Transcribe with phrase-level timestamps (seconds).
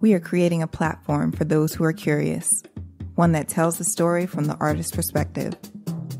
[0.00, 2.50] We are creating a platform for those who are curious,
[3.16, 5.54] one that tells the story from the artist's perspective.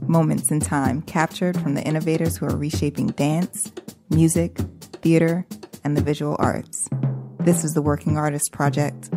[0.02, 3.72] Moments in time captured from the innovators who are reshaping dance,
[4.10, 4.58] music,
[5.00, 5.46] theater,
[5.82, 6.90] and the visual arts.
[7.38, 9.08] This is the Working Artist Project.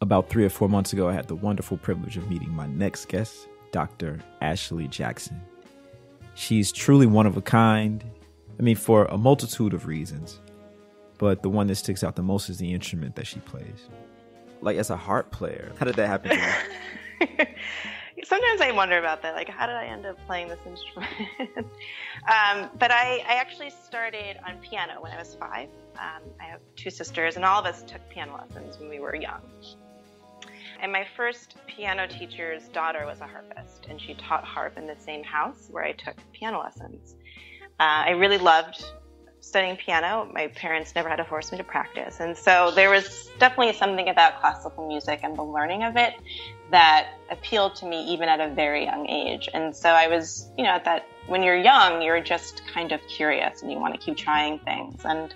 [0.00, 3.08] About three or four months ago, I had the wonderful privilege of meeting my next
[3.08, 4.20] guest, Dr.
[4.40, 5.40] Ashley Jackson.
[6.34, 8.04] She's truly one of a kind,
[8.56, 10.38] I mean, for a multitude of reasons,
[11.22, 13.88] but the one that sticks out the most is the instrument that she plays.
[14.60, 16.32] Like, as a harp player, how did that happen?
[18.24, 19.36] Sometimes I wonder about that.
[19.36, 21.12] Like, how did I end up playing this instrument?
[21.58, 25.68] um, but I, I, actually started on piano when I was five.
[25.94, 29.14] Um, I have two sisters, and all of us took piano lessons when we were
[29.14, 29.42] young.
[30.80, 34.96] And my first piano teacher's daughter was a harpist, and she taught harp in the
[34.98, 37.14] same house where I took piano lessons.
[37.78, 38.84] Uh, I really loved
[39.42, 40.30] studying piano.
[40.32, 42.20] My parents never had to force me to practice.
[42.20, 46.14] And so there was definitely something about classical music and the learning of it
[46.70, 49.48] that appealed to me even at a very young age.
[49.52, 53.00] And so I was, you know, at that, when you're young, you're just kind of
[53.08, 55.02] curious and you want to keep trying things.
[55.04, 55.34] And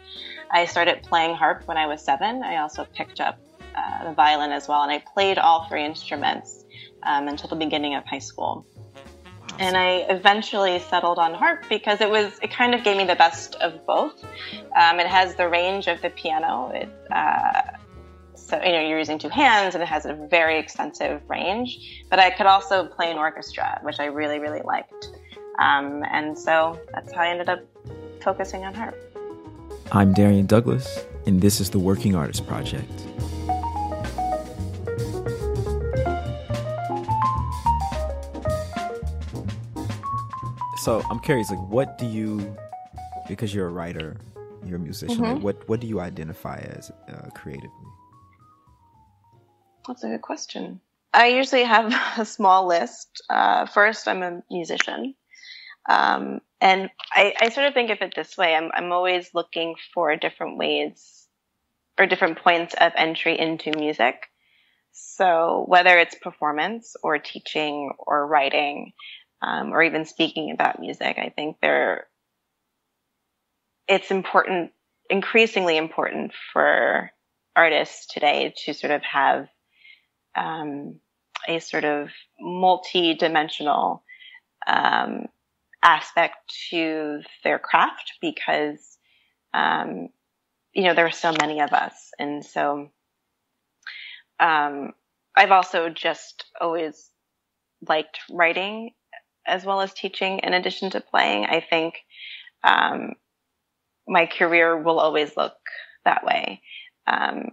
[0.50, 2.42] I started playing harp when I was seven.
[2.44, 3.38] I also picked up
[3.76, 6.64] uh, the violin as well, and I played all three instruments
[7.02, 8.66] um, until the beginning of high school.
[9.58, 13.14] And I eventually settled on harp because it was it kind of gave me the
[13.14, 14.22] best of both.
[14.76, 16.70] Um, it has the range of the piano.
[16.74, 17.62] It uh,
[18.34, 22.04] so you know you're using two hands and it has a very extensive range.
[22.10, 25.08] But I could also play an orchestra, which I really really liked.
[25.58, 27.60] Um, and so that's how I ended up
[28.22, 28.96] focusing on harp.
[29.92, 32.90] I'm Darian Douglas, and this is the Working Artist Project.
[40.86, 42.56] So I'm curious, like, what do you,
[43.26, 44.20] because you're a writer,
[44.64, 45.34] you're a musician, mm-hmm.
[45.34, 47.88] like, what what do you identify as uh, creatively?
[49.88, 50.80] That's a good question.
[51.12, 53.20] I usually have a small list.
[53.28, 55.16] Uh, first, I'm a musician.
[55.88, 58.54] Um, and I, I, sort of think of it this way.
[58.54, 61.26] I'm, I'm always looking for different ways
[61.98, 64.28] or different points of entry into music.
[64.92, 68.92] So whether it's performance or teaching or writing,
[69.42, 71.18] um, or even speaking about music.
[71.18, 72.06] I think there,
[73.88, 74.72] it's important,
[75.10, 77.10] increasingly important for
[77.54, 79.48] artists today to sort of have
[80.36, 81.00] um,
[81.48, 84.02] a sort of multi-dimensional
[84.66, 85.26] um,
[85.82, 86.36] aspect
[86.70, 88.98] to their craft because
[89.54, 90.08] um,
[90.74, 92.90] you know there are so many of us, and so
[94.38, 94.92] um,
[95.34, 97.10] I've also just always
[97.86, 98.90] liked writing
[99.46, 101.46] as well as teaching in addition to playing.
[101.46, 101.94] I think
[102.64, 103.14] um,
[104.06, 105.54] my career will always look
[106.04, 106.62] that way.
[107.06, 107.50] Um,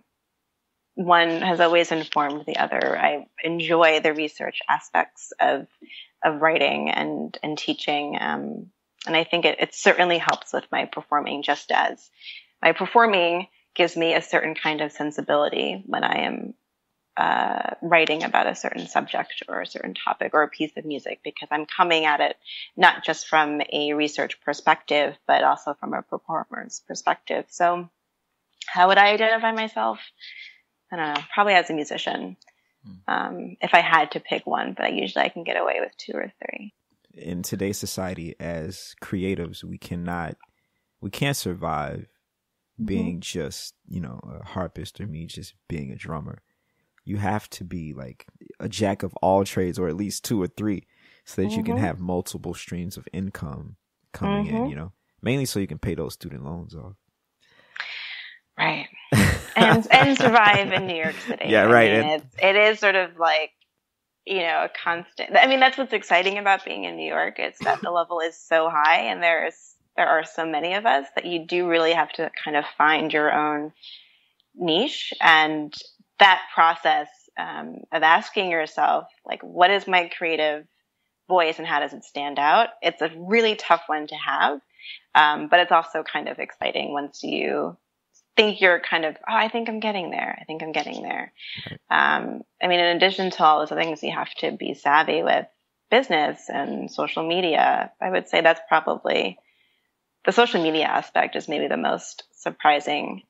[0.95, 2.97] one has always informed the other.
[2.97, 5.67] I enjoy the research aspects of
[6.23, 8.67] of writing and and teaching, um,
[9.07, 11.41] and I think it, it certainly helps with my performing.
[11.41, 12.09] Just as
[12.61, 16.53] my performing gives me a certain kind of sensibility when I am
[17.15, 21.19] uh, writing about a certain subject or a certain topic or a piece of music
[21.23, 22.37] because I'm coming at it
[22.75, 27.45] not just from a research perspective, but also from a performer's perspective.
[27.49, 27.89] So,
[28.65, 29.99] how would I identify myself?
[30.91, 32.37] I don't know, probably as a musician.
[32.83, 32.93] Hmm.
[33.07, 36.13] Um, if I had to pick one, but usually I can get away with two
[36.13, 36.73] or three.
[37.13, 40.35] In today's society, as creatives, we cannot,
[40.99, 42.07] we can't survive
[42.79, 42.85] mm-hmm.
[42.85, 46.41] being just, you know, a harpist or me just being a drummer
[47.05, 48.25] you have to be like
[48.59, 50.85] a jack of all trades or at least two or three
[51.25, 51.57] so that mm-hmm.
[51.57, 51.85] you can mm-hmm.
[51.85, 53.75] have multiple streams of income
[54.13, 54.55] coming mm-hmm.
[54.57, 54.91] in, you know,
[55.21, 56.93] mainly so you can pay those student loans off.
[58.57, 58.87] Right.
[59.55, 61.45] and, and survive in New York City.
[61.47, 61.91] Yeah, right.
[61.91, 63.51] I mean, it's, it is sort of like,
[64.25, 65.35] you know, a constant.
[65.35, 67.35] I mean, that's what's exciting about being in New York.
[67.39, 71.07] It's that the level is so high and there's, there are so many of us
[71.15, 73.73] that you do really have to kind of find your own
[74.55, 75.73] niche and
[76.23, 80.65] that process um, of asking yourself, like, what is my creative
[81.27, 82.69] voice and how does it stand out?
[82.81, 84.61] It's a really tough one to have,
[85.15, 87.77] um, but it's also kind of exciting once you
[88.37, 90.37] think you're kind of, oh, I think I'm getting there.
[90.39, 91.33] I think I'm getting there.
[91.89, 95.45] Um, I mean, in addition to all those things, you have to be savvy with
[95.91, 97.91] business and social media.
[98.01, 99.37] I would say that's probably
[100.25, 103.23] the social media aspect is maybe the most surprising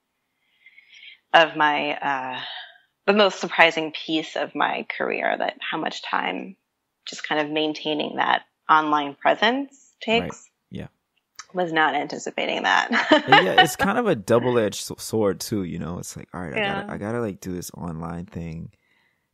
[1.34, 2.40] of my uh,
[3.06, 6.56] the most surprising piece of my career that how much time
[7.08, 10.24] just kind of maintaining that online presence takes.
[10.72, 10.80] Right.
[10.80, 10.88] Yeah.
[11.54, 12.90] Was not anticipating that.
[13.12, 15.64] yeah, it's kind of a double edged sword too.
[15.64, 16.78] You know, it's like, all right, yeah.
[16.78, 18.72] I gotta, I gotta like do this online thing,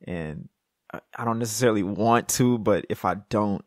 [0.05, 0.49] and
[0.93, 3.63] I, I don't necessarily want to, but if I don't,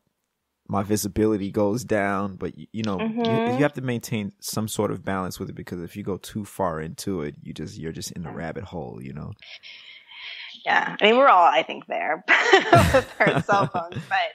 [0.69, 2.37] my visibility goes down.
[2.37, 3.25] But you know, mm-hmm.
[3.25, 6.19] you, you, have to maintain some sort of balance with it because if you go
[6.19, 8.99] too far into it, you just you're just in the rabbit hole.
[9.01, 9.33] You know.
[10.64, 14.32] Yeah, I mean, we're all, I think, there with our cell phones, but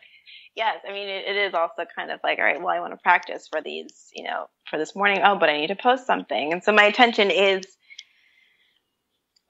[0.56, 2.94] yes, I mean, it, it is also kind of like, all right, well, I want
[2.94, 5.22] to practice for these, you know, for this morning.
[5.24, 7.66] Oh, but I need to post something, and so my attention is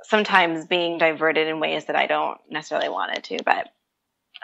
[0.03, 3.69] sometimes being diverted in ways that I don't necessarily want it to, but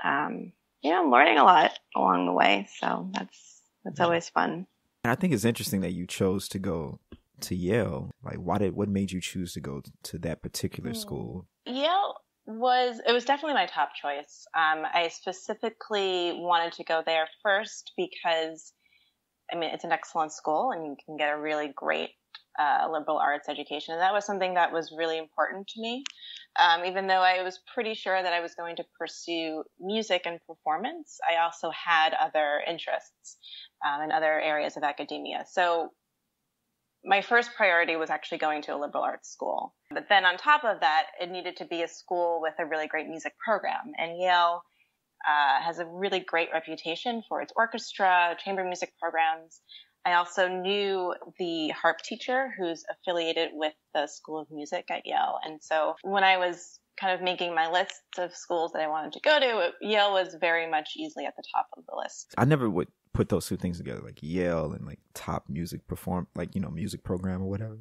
[0.03, 0.51] um,
[0.81, 4.67] you know, I'm learning a lot along the way, so that's that's always fun.
[5.03, 6.99] And I think it's interesting that you chose to go
[7.43, 8.11] to Yale.
[8.23, 10.97] Like, why did what made you choose to go to that particular hmm.
[10.97, 11.47] school?
[11.65, 14.45] Yale was it was definitely my top choice.
[14.55, 18.73] Um, I specifically wanted to go there first because
[19.51, 22.11] I mean it's an excellent school and you can get a really great
[22.59, 26.03] uh, liberal arts education, and that was something that was really important to me.
[26.59, 30.39] Um, even though I was pretty sure that I was going to pursue music and
[30.45, 33.37] performance, I also had other interests
[33.83, 35.45] um, in other areas of academia.
[35.49, 35.89] So
[37.05, 39.73] my first priority was actually going to a liberal arts school.
[39.91, 42.87] But then on top of that, it needed to be a school with a really
[42.87, 43.91] great music program.
[43.97, 44.63] And Yale
[45.27, 49.61] uh, has a really great reputation for its orchestra, chamber music programs.
[50.05, 55.39] I also knew the harp teacher who's affiliated with the School of Music at Yale.
[55.45, 59.13] And so when I was kind of making my list of schools that I wanted
[59.13, 62.33] to go to, Yale was very much easily at the top of the list.
[62.37, 66.27] I never would put those two things together, like Yale and like top music perform,
[66.35, 67.79] like you know, music program or whatever.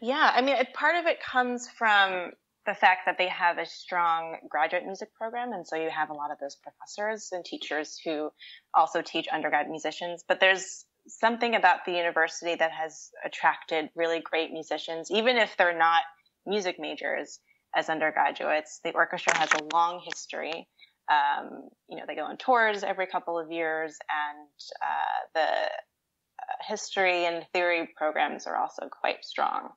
[0.00, 2.32] Yeah, I mean, part of it comes from
[2.66, 6.14] the fact that they have a strong graduate music program, and so you have a
[6.14, 8.30] lot of those professors and teachers who
[8.74, 10.24] also teach undergrad musicians.
[10.26, 15.76] But there's something about the university that has attracted really great musicians, even if they're
[15.76, 16.02] not
[16.46, 17.40] music majors
[17.74, 18.80] as undergraduates.
[18.84, 20.68] The orchestra has a long history.
[21.10, 24.48] Um, you know, they go on tours every couple of years, and
[24.82, 29.68] uh, the uh, history and theory programs are also quite strong.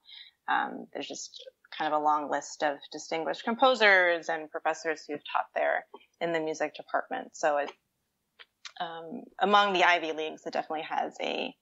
[0.49, 1.43] Um, there's just
[1.77, 5.85] kind of a long list of distinguished composers and professors who've taught there
[6.21, 7.35] in the music department.
[7.35, 7.71] So it,
[8.79, 11.53] um, among the Ivy Leagues, it definitely has a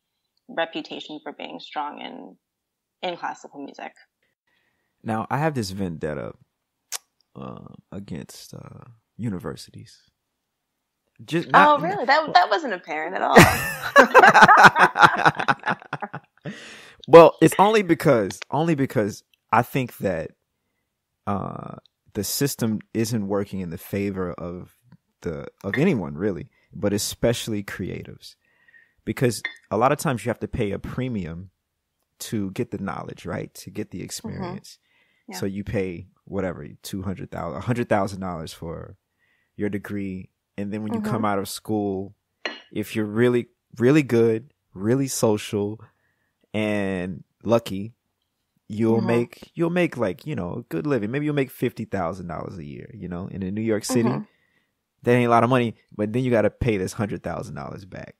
[0.47, 2.37] reputation for being strong in
[3.01, 3.93] in classical music.
[5.03, 6.33] Now, I have this vendetta
[7.35, 8.85] uh, against uh,
[9.17, 10.01] universities.
[11.23, 12.05] Just not, oh, really?
[12.05, 13.37] That that wasn't apparent at all.
[17.07, 20.31] well, it's only because only because I think that
[21.25, 21.75] uh,
[22.13, 24.75] the system isn't working in the favor of
[25.21, 28.35] the of anyone really, but especially creatives,
[29.05, 29.41] because
[29.71, 31.51] a lot of times you have to pay a premium
[32.19, 33.53] to get the knowledge, right?
[33.55, 34.05] To get the mm-hmm.
[34.05, 34.79] experience.
[34.79, 35.31] Mm-hmm.
[35.31, 35.37] Yeah.
[35.39, 38.97] So you pay whatever two hundred thousand, a hundred thousand dollars for
[39.55, 41.11] your degree, and then when you mm-hmm.
[41.11, 42.15] come out of school,
[42.71, 43.47] if you're really,
[43.77, 45.81] really good, really social,
[46.53, 47.93] and lucky,
[48.67, 49.07] you'll mm-hmm.
[49.07, 51.11] make you'll make like you know a good living.
[51.11, 52.89] Maybe you'll make fifty thousand dollars a year.
[52.93, 54.23] You know, in New York City, mm-hmm.
[55.03, 55.75] that ain't a lot of money.
[55.95, 58.15] But then you got to pay this hundred thousand dollars back.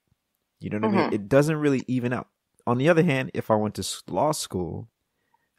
[0.59, 0.99] You know what I mean?
[1.05, 1.15] Mm-hmm.
[1.15, 2.27] It doesn't really even out.
[2.67, 4.89] On the other hand, if I went to law school,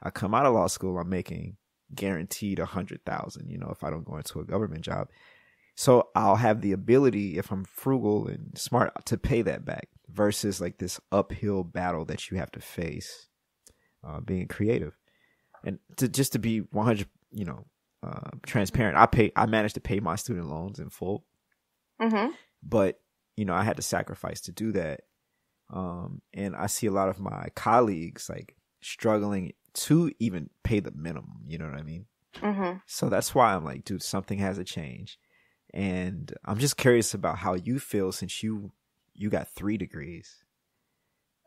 [0.03, 1.57] I come out of law school, I'm making
[1.95, 3.51] guaranteed a hundred thousand.
[3.51, 5.09] You know, if I don't go into a government job,
[5.77, 10.59] so I'll have the ability, if I'm frugal and smart, to pay that back versus
[10.59, 13.29] like this uphill battle that you have to face
[14.03, 14.97] uh, being creative.
[15.63, 17.67] And to just to be 100, you know,
[18.03, 21.27] uh, transparent, I pay, I managed to pay my student loans in full.
[22.01, 22.31] Mm-hmm.
[22.63, 22.99] But,
[23.37, 25.03] you know, I had to sacrifice to do that.
[25.71, 30.93] Um, and I see a lot of my colleagues like struggling to even pay the
[30.93, 31.43] minimum.
[31.47, 32.07] You know what I mean?
[32.37, 32.79] Mm-hmm.
[32.87, 35.19] So that's why I'm like, dude, something has to change.
[35.75, 38.73] And I'm just curious about how you feel since you
[39.15, 40.45] you got three degrees,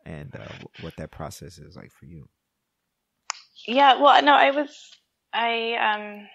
[0.04, 2.28] and uh, what that process is like for you.
[3.66, 4.90] Yeah, well, no, I was,
[5.32, 6.28] I, um,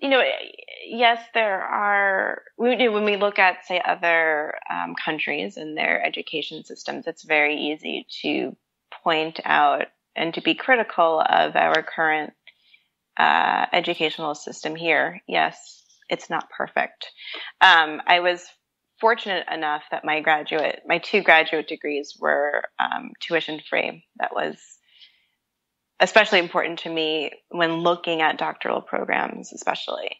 [0.00, 0.22] you know,
[0.86, 7.06] yes, there are, when we look at, say, other um, countries and their education systems,
[7.06, 8.56] it's very easy to
[9.02, 12.32] point out and to be critical of our current
[13.18, 15.20] uh, educational system here.
[15.26, 17.10] Yes, it's not perfect.
[17.60, 18.44] Um, I was
[19.00, 24.04] fortunate enough that my graduate, my two graduate degrees were um, tuition free.
[24.18, 24.58] That was
[26.00, 30.16] especially important to me when looking at doctoral programs, especially,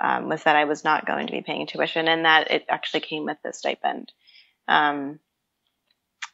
[0.00, 3.00] um, was that I was not going to be paying tuition and that it actually
[3.00, 4.12] came with the stipend.
[4.68, 5.20] Um,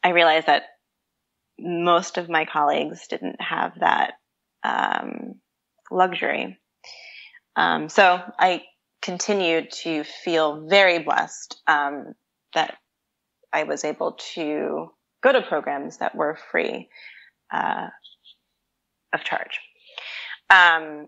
[0.03, 0.65] I realized that
[1.59, 4.15] most of my colleagues didn't have that
[4.63, 5.35] um,
[5.91, 6.59] luxury.
[7.57, 8.63] Um, so I
[9.03, 12.15] continued to feel very blessed um,
[12.55, 12.77] that
[13.53, 14.91] I was able to
[15.23, 16.89] go to programs that were free
[17.53, 17.89] uh,
[19.13, 19.61] of charge.
[20.51, 21.07] Um,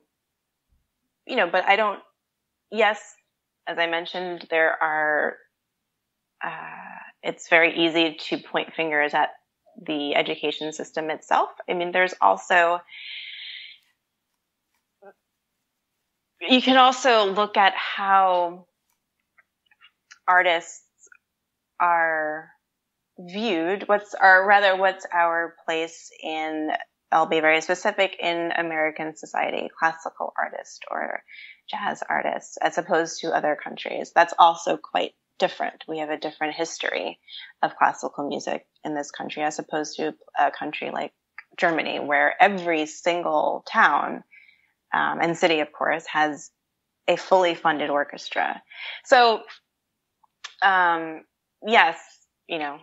[1.26, 2.00] you know, but I don't.
[2.70, 3.00] Yes,
[3.66, 5.36] as I mentioned, there are.
[6.42, 9.28] Uh, it's very easy to point fingers at
[9.86, 11.50] the education system itself.
[11.68, 12.80] I mean, there's also
[16.48, 18.66] you can also look at how
[20.26, 20.84] artists
[21.78, 22.50] are
[23.18, 26.70] viewed what's our rather what's our place in
[27.12, 31.22] I'll be very specific in American society, classical artist or
[31.68, 34.12] jazz artists, as opposed to other countries.
[34.14, 35.82] That's also quite different.
[35.88, 37.18] We have a different history
[37.62, 41.12] of classical music in this country as opposed to a country like
[41.56, 44.22] Germany, where every single town
[44.92, 46.50] um, and city, of course, has
[47.08, 48.62] a fully funded orchestra.
[49.04, 49.42] So,
[50.62, 51.22] um,
[51.66, 51.98] yes,
[52.48, 52.78] you know,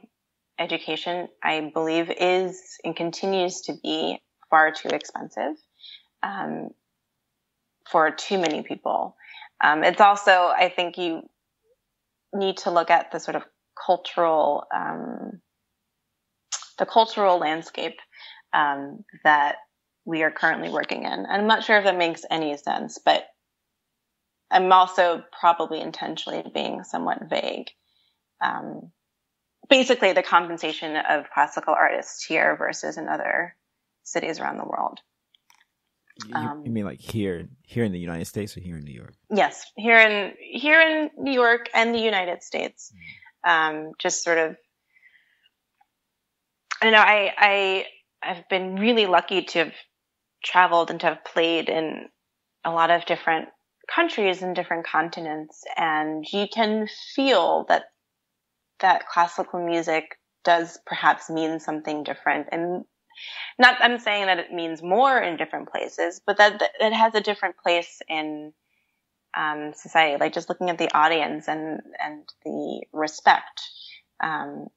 [0.60, 5.56] education, I believe, is and continues to be far too expensive
[6.24, 6.70] um,
[7.90, 9.16] for too many people.
[9.64, 11.22] Um, it's also, I think, you
[12.34, 13.44] need to look at the sort of
[13.86, 15.42] cultural, um,
[16.78, 17.98] the cultural landscape
[18.54, 19.58] um, that
[20.08, 21.12] we are currently working in.
[21.12, 23.28] And I'm not sure if that makes any sense, but
[24.50, 27.68] I'm also probably intentionally being somewhat vague.
[28.42, 28.94] Um,
[29.70, 33.54] basically the compensation of classical artists here versus in other
[34.04, 35.02] cities around the world.
[36.26, 38.94] You, um, you, mean like here, here in the United States, or here in New
[38.94, 39.14] York?
[39.30, 42.92] Yes, here in here in New York and the United States.
[43.46, 43.50] Mm.
[43.50, 44.56] Um, just sort of,
[46.82, 47.02] I don't know.
[47.02, 47.86] I I
[48.24, 49.74] I've been really lucky to have
[50.44, 52.08] traveled and to have played in
[52.64, 53.50] a lot of different
[53.94, 57.86] countries and different continents, and you can feel that
[58.80, 62.48] that classical music does perhaps mean something different.
[62.52, 62.86] And
[63.60, 67.16] not i'm saying that it means more in different places but that, that it has
[67.16, 68.54] a different place in
[69.36, 73.62] um, society like just looking at the audience and and the respect
[74.24, 74.68] um,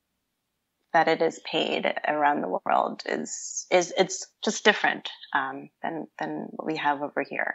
[0.92, 6.49] that it is paid around the world is is it's just different um, than than
[6.50, 7.54] what we have over here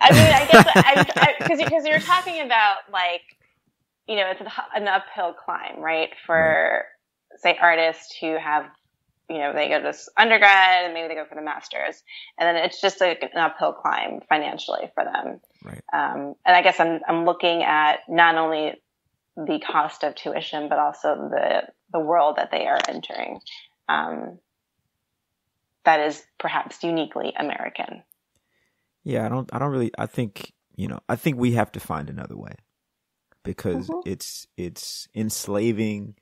[0.00, 3.22] i mean i guess because because you're talking about like
[4.06, 4.40] you know, it's
[4.74, 6.10] an uphill climb, right?
[6.26, 6.84] For
[7.36, 8.66] say artists who have,
[9.28, 12.02] you know, they go to undergrad and maybe they go for the masters,
[12.38, 15.40] and then it's just like an uphill climb financially for them.
[15.64, 15.82] Right.
[15.92, 18.74] Um, and I guess I'm I'm looking at not only
[19.36, 21.62] the cost of tuition, but also the
[21.92, 23.40] the world that they are entering.
[23.88, 24.38] Um,
[25.84, 28.02] that is perhaps uniquely American.
[29.02, 29.48] Yeah, I don't.
[29.52, 29.92] I don't really.
[29.98, 31.00] I think you know.
[31.08, 32.54] I think we have to find another way
[33.44, 34.08] because mm-hmm.
[34.08, 36.14] it's it's enslaving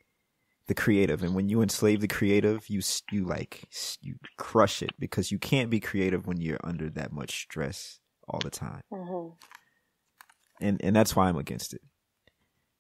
[0.69, 3.65] the creative and when you enslave the creative you you like
[4.01, 8.41] you crush it because you can't be creative when you're under that much stress all
[8.41, 9.35] the time mm-hmm.
[10.61, 11.81] and and that's why i'm against it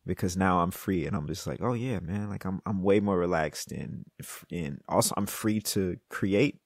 [0.07, 3.01] because now i'm free and i'm just like oh yeah man like i'm i'm way
[3.01, 4.05] more relaxed and
[4.51, 6.59] and also i'm free to create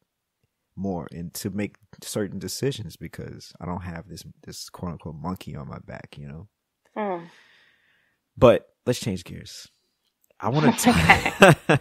[0.75, 5.57] more and to make certain decisions because i don't have this this quote unquote monkey
[5.57, 6.49] on my back you know
[6.97, 7.23] mm.
[8.37, 9.69] But let's change gears.
[10.39, 11.81] I want to.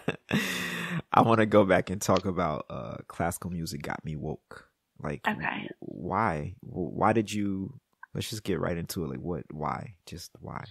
[1.12, 4.68] I want to go back and talk about uh, classical music got me woke.
[4.98, 5.68] Like, okay.
[5.80, 6.54] why?
[6.60, 7.78] Why did you?
[8.14, 9.10] Let's just get right into it.
[9.10, 9.44] Like, what?
[9.50, 9.94] Why?
[10.06, 10.64] Just why?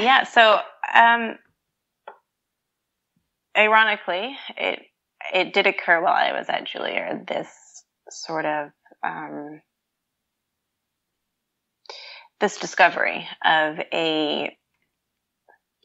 [0.00, 0.24] Yeah.
[0.24, 0.60] So,
[0.94, 1.36] um,
[3.56, 4.80] ironically, it
[5.32, 7.28] it did occur while I was at Juilliard.
[7.28, 7.48] This
[8.10, 8.70] sort of
[9.02, 9.60] um,
[12.42, 14.56] this discovery of a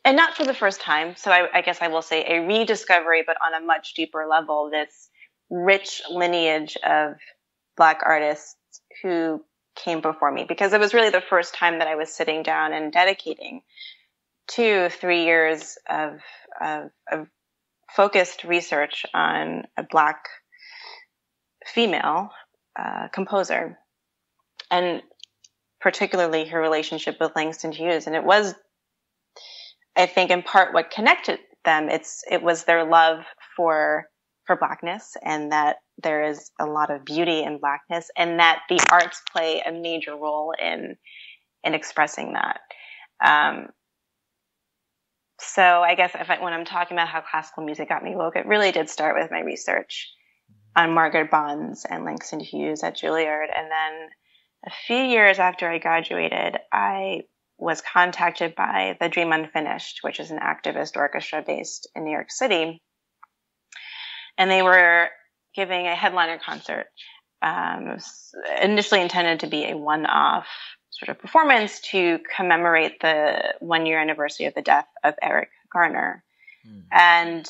[0.03, 3.23] and not for the first time so I, I, guess i will say a rediscovery
[3.25, 5.09] but on a much deeper level this
[5.51, 7.13] rich lineage of
[7.77, 8.55] black artists
[9.03, 9.43] who
[9.75, 12.73] came before me because it was really the first time that i was sitting down
[12.73, 13.61] and dedicating
[14.47, 16.19] two three years of,
[16.61, 17.27] of, of
[17.95, 20.25] focused research on a black
[21.65, 22.29] female
[22.79, 23.77] uh, composer
[24.71, 25.01] and
[25.79, 28.07] particularly her relationship with Langston Hughes.
[28.07, 28.55] And it was,
[29.95, 31.89] I think, in part what connected them.
[31.89, 33.19] It's, it was their love
[33.55, 34.05] for,
[34.45, 38.79] for blackness and that there is a lot of beauty in blackness and that the
[38.91, 40.95] arts play a major role in,
[41.63, 42.59] in expressing that.
[43.23, 43.69] Um,
[45.39, 48.35] so I guess if I, when I'm talking about how classical music got me woke,
[48.35, 50.11] it really did start with my research
[50.75, 53.47] on Margaret Bonds and Langston Hughes at Juilliard.
[53.55, 54.09] And then
[54.65, 57.21] a few years after I graduated, I
[57.57, 62.31] was contacted by the Dream Unfinished, which is an activist orchestra based in New York
[62.31, 62.81] City.
[64.37, 65.09] And they were
[65.55, 66.85] giving a headliner concert.
[67.41, 67.97] Um,
[68.61, 70.47] initially intended to be a one off
[70.97, 76.23] sort of performance to commemorate the one year anniversary of the death of Eric Garner.
[76.67, 76.83] Mm.
[76.91, 77.49] And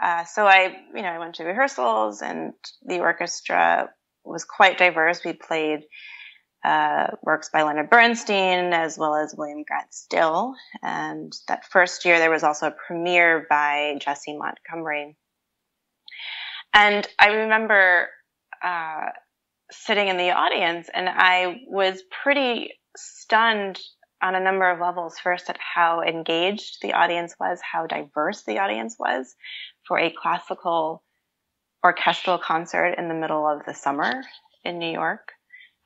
[0.00, 2.54] uh, so I, you know, I went to rehearsals and
[2.84, 3.90] the orchestra
[4.24, 5.24] was quite diverse.
[5.24, 5.80] We played
[6.64, 10.54] uh, works by Leonard Bernstein as well as William Grant Still.
[10.82, 15.16] And that first year there was also a premiere by Jessie Montgomery.
[16.74, 18.08] And I remember
[18.62, 19.06] uh,
[19.70, 23.78] sitting in the audience and I was pretty stunned
[24.22, 25.18] on a number of levels.
[25.18, 29.34] First, at how engaged the audience was, how diverse the audience was
[29.86, 31.02] for a classical
[31.84, 34.22] orchestral concert in the middle of the summer
[34.64, 35.32] in New York.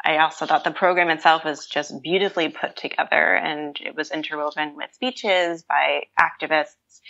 [0.05, 4.75] I also thought the program itself was just beautifully put together and it was interwoven
[4.75, 7.01] with speeches by activists,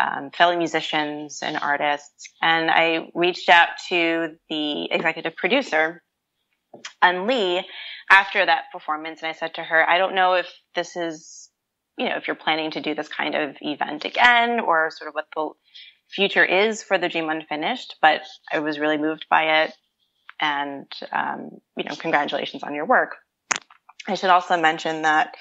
[0.00, 2.28] um, fellow musicians and artists.
[2.40, 6.02] And I reached out to the executive producer,
[7.02, 7.64] Eun Lee,
[8.10, 11.50] after that performance and I said to her, I don't know if this is,
[11.98, 15.14] you know, if you're planning to do this kind of event again or sort of
[15.14, 15.50] what the
[16.08, 19.72] future is for the Dream Unfinished, but I was really moved by it.
[20.40, 23.16] And, um, you know, congratulations on your work.
[24.06, 25.34] I should also mention that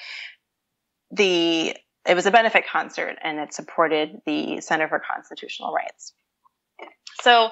[1.12, 1.76] the,
[2.08, 6.14] it was a benefit concert and it supported the Center for Constitutional Rights.
[7.22, 7.50] So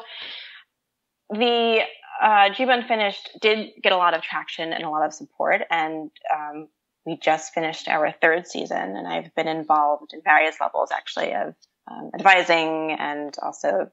[1.29, 1.81] the
[2.21, 6.11] uh, Dream Unfinished did get a lot of traction and a lot of support, and
[6.33, 6.67] um,
[7.05, 11.55] we just finished our third season, and I've been involved in various levels actually of
[11.91, 13.91] um, advising and also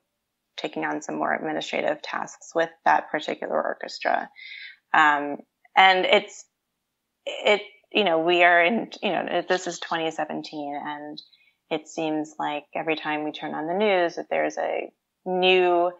[0.56, 4.28] taking on some more administrative tasks with that particular orchestra.
[4.92, 5.38] Um,
[5.76, 6.44] and it's
[7.26, 11.20] it you know we are in you know this is 2017 and
[11.70, 14.90] it seems like every time we turn on the news that there's a
[15.24, 15.92] new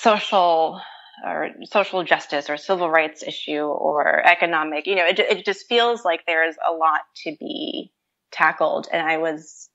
[0.00, 0.80] social
[1.26, 6.04] or social justice or civil rights issue or economic, you know, it, it just feels
[6.04, 7.92] like there's a lot to be
[8.30, 8.86] tackled.
[8.92, 9.68] And I was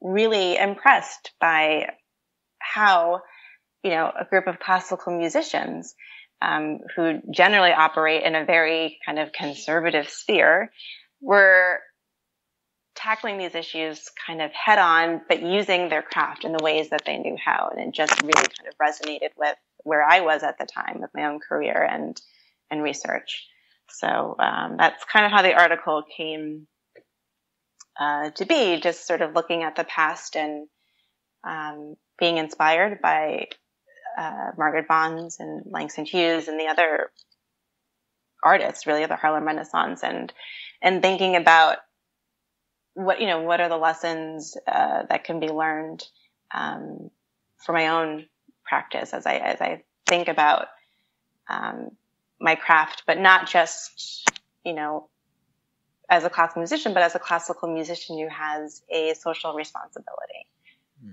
[0.00, 1.90] really impressed by
[2.60, 3.22] how,
[3.82, 5.94] you know, a group of classical musicians
[6.42, 10.70] um, who generally operate in a very kind of conservative sphere
[11.20, 11.80] were
[12.96, 17.04] tackling these issues kind of head on, but using their craft in the ways that
[17.04, 17.70] they knew how.
[17.70, 21.10] And it just really kind of resonated with where I was at the time with
[21.14, 22.20] my own career and,
[22.70, 23.46] and research.
[23.88, 26.66] So um, that's kind of how the article came
[27.98, 30.66] uh, to be, just sort of looking at the past and
[31.44, 33.46] um, being inspired by
[34.18, 37.10] uh, Margaret Bonds and Langston Hughes and the other
[38.42, 40.32] artists, really, of the Harlem Renaissance, and
[40.82, 41.78] and thinking about
[42.96, 46.02] what you know what are the lessons uh, that can be learned
[46.52, 47.10] um,
[47.58, 48.26] for my own
[48.64, 50.68] practice as I as I think about
[51.48, 51.90] um,
[52.40, 54.30] my craft, but not just
[54.64, 55.08] you know
[56.08, 60.46] as a classical musician, but as a classical musician who has a social responsibility.
[61.02, 61.10] Hmm.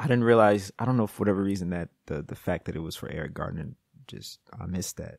[0.00, 0.72] I didn't realize.
[0.78, 3.34] I don't know for whatever reason that the the fact that it was for Eric
[3.34, 3.74] Gardner
[4.06, 5.18] just I missed that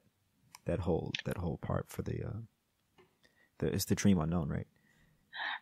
[0.66, 2.40] that whole that whole part for the uh,
[3.60, 4.68] the it's the dream unknown, right?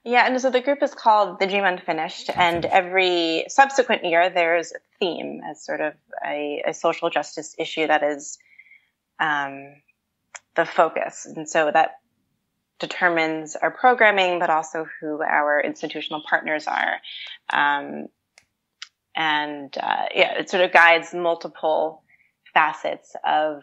[0.03, 4.71] Yeah, and so the group is called The Dream Unfinished, and every subsequent year there's
[4.73, 5.93] a theme as sort of
[6.25, 8.38] a, a social justice issue that is
[9.19, 9.75] um,
[10.55, 11.25] the focus.
[11.25, 11.99] And so that
[12.79, 16.99] determines our programming, but also who our institutional partners are.
[17.51, 18.07] Um,
[19.15, 22.03] and uh, yeah, it sort of guides multiple
[22.53, 23.62] facets of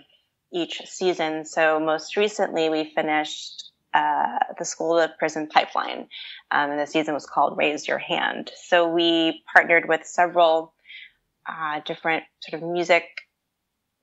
[0.52, 1.44] each season.
[1.44, 6.08] So most recently we finished uh, the school to prison pipeline.
[6.50, 8.50] Um, and the season was called Raise Your Hand.
[8.68, 10.74] So we partnered with several
[11.48, 13.04] uh, different sort of music,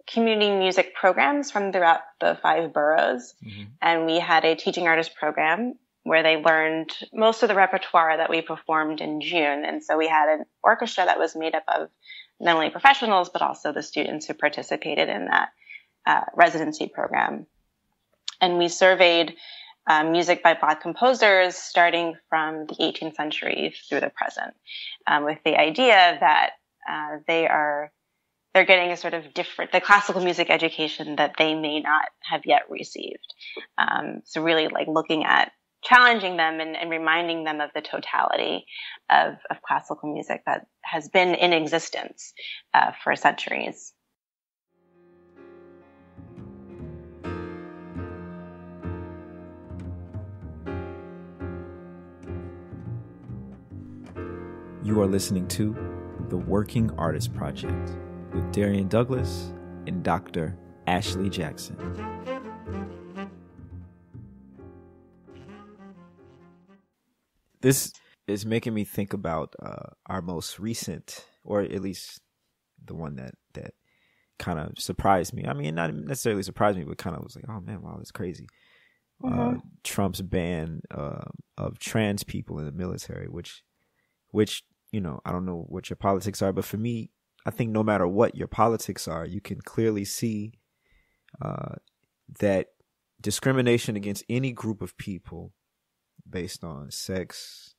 [0.07, 3.33] community music programs from throughout the five boroughs.
[3.45, 3.63] Mm-hmm.
[3.81, 8.29] And we had a teaching artist program where they learned most of the repertoire that
[8.29, 9.65] we performed in June.
[9.65, 11.89] And so we had an orchestra that was made up of
[12.39, 15.49] not only professionals, but also the students who participated in that
[16.05, 17.45] uh, residency program.
[18.39, 19.35] And we surveyed
[19.87, 24.53] um, music by Black composers starting from the 18th century through the present,
[25.07, 26.51] um, with the idea that
[26.89, 27.91] uh, they are
[28.53, 32.41] they're getting a sort of different the classical music education that they may not have
[32.45, 33.33] yet received.
[33.77, 35.51] Um, so really, like looking at
[35.83, 38.65] challenging them and, and, reminding them of the totality
[39.11, 42.33] of, of, classical music that has been in existence
[42.73, 43.93] uh, for centuries.
[54.87, 55.75] You are listening to
[56.29, 57.97] The Working Artist Project
[58.33, 59.51] with Darian Douglas
[59.85, 60.57] and Dr.
[60.87, 61.75] Ashley Jackson.
[67.59, 67.91] This
[68.27, 72.21] is making me think about uh, our most recent, or at least
[72.81, 73.73] the one that that
[74.39, 75.43] kind of surprised me.
[75.45, 78.11] I mean, not necessarily surprised me, but kind of was like, oh man, wow, that's
[78.11, 78.47] crazy.
[79.21, 79.57] Uh, mm-hmm.
[79.57, 81.25] Uh, Trump's ban uh,
[81.57, 83.63] of trans people in the military, which,
[84.31, 87.11] which you know, I don't know what your politics are, but for me,
[87.45, 90.53] I think no matter what your politics are, you can clearly see
[91.41, 91.75] uh,
[92.39, 92.67] that
[93.21, 95.53] discrimination against any group of people
[96.29, 97.73] based on sex,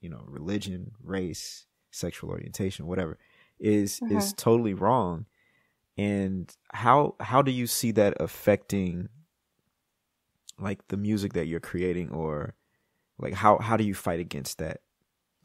[0.00, 3.18] you know, religion, race, sexual orientation, whatever,
[3.58, 4.16] is mm-hmm.
[4.16, 5.26] is totally wrong.
[5.96, 9.08] And how how do you see that affecting
[10.58, 12.54] like the music that you're creating or
[13.18, 14.80] like how how do you fight against that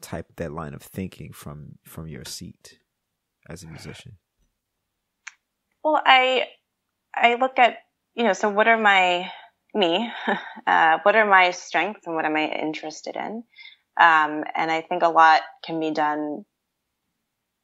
[0.02, 2.78] type that line of thinking from from your seat
[3.48, 4.18] as a musician?
[5.82, 6.48] Well, I
[7.14, 7.78] I look at
[8.14, 9.30] you know so what are my
[9.74, 10.10] me
[10.66, 13.44] uh, what are my strengths and what am I interested in,
[14.00, 16.44] um, and I think a lot can be done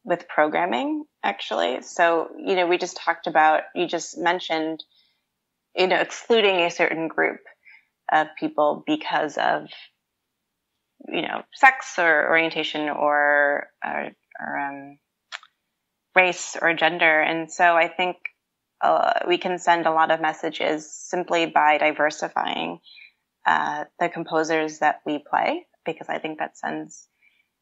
[0.05, 1.83] with programming actually.
[1.83, 4.83] So you know we just talked about you just mentioned
[5.77, 7.41] you know excluding a certain group
[8.11, 9.69] of people because of
[11.07, 14.99] you know, sex or orientation or, or, or um,
[16.15, 17.21] race or gender.
[17.21, 18.17] And so I think
[18.81, 22.81] uh, we can send a lot of messages simply by diversifying
[23.47, 27.09] uh, the composers that we play, because I think that sends,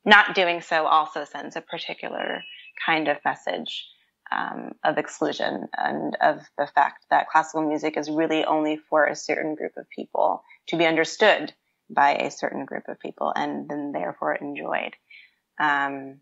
[0.04, 2.42] not doing so also sends a particular
[2.84, 3.86] kind of message
[4.32, 9.14] um, of exclusion and of the fact that classical music is really only for a
[9.14, 11.52] certain group of people to be understood
[11.88, 14.94] by a certain group of people and then therefore enjoyed
[15.60, 16.20] um,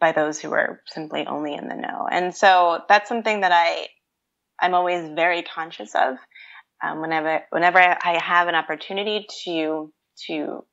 [0.00, 2.08] by those who are simply only in the know.
[2.10, 3.88] And so that's something that I
[4.60, 6.16] I'm always very conscious of
[6.82, 9.92] um, whenever whenever I have an opportunity to
[10.26, 10.64] to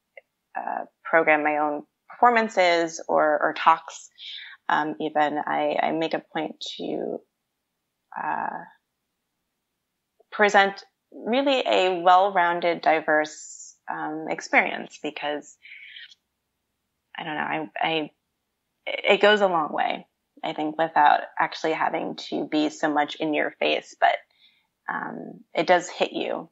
[0.58, 4.10] uh, program my own performances or, or talks.
[4.68, 7.20] Um, even I, I, make a point to
[8.18, 8.64] uh,
[10.32, 15.58] present really a well-rounded, diverse um, experience because
[17.18, 18.12] I don't know, I, I,
[18.86, 20.06] it goes a long way,
[20.44, 24.18] I think, without actually having to be so much in your face, but,
[24.94, 26.50] um, it does hit you,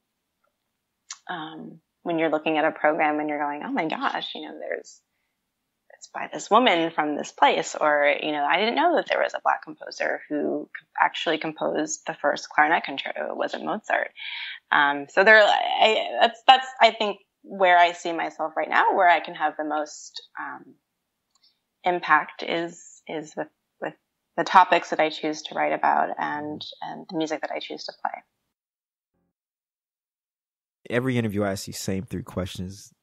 [1.30, 4.58] um, when you're looking at a program and you're going, oh my gosh, you know,
[4.58, 5.02] there's,
[6.08, 9.34] by this woman from this place, or, you know, I didn't know that there was
[9.34, 13.30] a black composer who actually composed the first clarinet concerto.
[13.30, 14.12] It wasn't Mozart.
[14.72, 19.10] Um, so there, I, that's, that's, I think, where I see myself right now, where
[19.10, 20.76] I can have the most, um,
[21.84, 23.50] impact is, is with,
[23.82, 23.94] with
[24.38, 27.84] the topics that I choose to write about and, and the music that I choose
[27.86, 28.24] to play.
[30.90, 32.94] Every interview I ask you same three questions,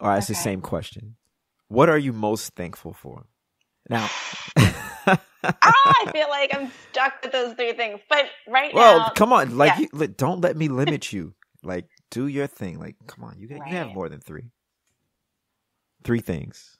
[0.00, 0.34] or I ask okay.
[0.34, 1.16] the same question.
[1.70, 3.26] What are you most thankful for?
[3.88, 4.10] Now,
[4.56, 8.00] ah, I feel like I'm stuck with those three things.
[8.08, 9.86] But right well, now, well, come on, like yeah.
[9.92, 11.32] you, don't let me limit you.
[11.62, 12.80] Like, do your thing.
[12.80, 13.70] Like, come on, you right.
[13.70, 14.50] you have more than three.
[16.02, 16.76] Three things.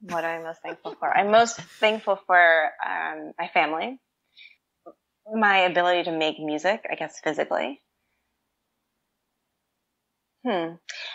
[0.00, 1.14] What am I most thankful for?
[1.14, 4.00] I'm most thankful for um, my family,
[5.30, 6.86] my ability to make music.
[6.90, 7.82] I guess physically.
[10.44, 10.74] Hmm.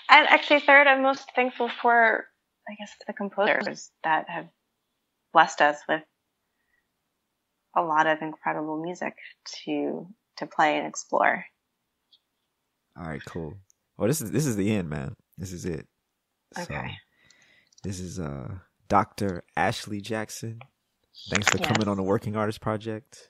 [0.09, 2.25] And actually, third, I'm most thankful for,
[2.67, 4.47] I guess, the composers that have
[5.33, 6.01] blessed us with
[7.75, 9.15] a lot of incredible music
[9.65, 11.45] to to play and explore.
[12.97, 13.53] All right, cool.
[13.97, 15.15] Well, this is this is the end, man.
[15.37, 15.87] This is it.
[16.57, 16.73] Okay.
[16.73, 16.83] So,
[17.83, 18.55] this is uh
[18.87, 19.43] Dr.
[19.55, 20.59] Ashley Jackson.
[21.29, 21.67] Thanks for yes.
[21.67, 23.29] coming on the Working Artist Project.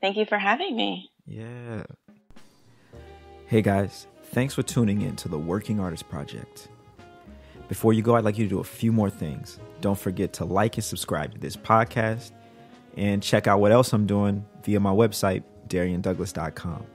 [0.00, 1.10] Thank you for having me.
[1.26, 1.84] Yeah.
[3.46, 6.68] Hey guys, thanks for tuning in to the Working Artist Project.
[7.68, 9.58] Before you go, I'd like you to do a few more things.
[9.80, 12.32] Don't forget to like and subscribe to this podcast
[12.96, 16.86] and check out what else I'm doing via my website, dariandouglas.com.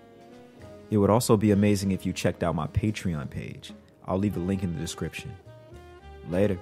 [0.91, 3.73] It would also be amazing if you checked out my Patreon page.
[4.05, 5.35] I'll leave the link in the description.
[6.29, 6.59] Later.